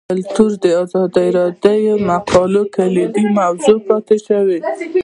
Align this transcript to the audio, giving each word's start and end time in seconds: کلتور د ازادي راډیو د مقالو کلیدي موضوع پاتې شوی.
کلتور 0.09 0.51
د 0.63 0.65
ازادي 0.83 1.27
راډیو 1.37 1.93
د 1.99 2.03
مقالو 2.09 2.61
کلیدي 2.75 3.25
موضوع 3.37 3.77
پاتې 3.87 4.15
شوی. 4.25 4.59